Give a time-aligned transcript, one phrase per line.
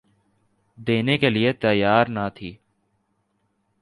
[0.77, 2.51] دینے کے لئے تیّار نہ تھی۔